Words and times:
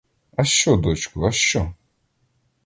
А 0.37 0.43
що, 0.43 0.77
дочко, 0.77 1.25
а 1.25 1.31
що? 1.31 1.73